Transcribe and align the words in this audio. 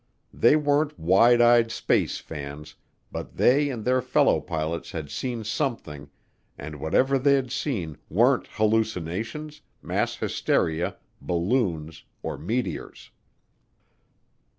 They 0.33 0.55
weren't 0.55 0.97
wide 0.99 1.41
eyed 1.41 1.71
space 1.71 2.17
fans, 2.17 2.73
but 3.11 3.35
they 3.37 3.69
and 3.69 3.85
their 3.85 4.01
fellow 4.01 4.41
pilots 4.41 4.93
had 4.93 5.11
seen 5.11 5.43
something 5.43 6.09
and 6.57 6.77
whatever 6.79 7.19
they'd 7.19 7.51
seen 7.51 7.99
weren't 8.09 8.47
hallucinations, 8.47 9.61
mass 9.79 10.15
hysteria, 10.15 10.97
balloons, 11.21 12.03
or 12.23 12.35
meteors. 12.39 13.11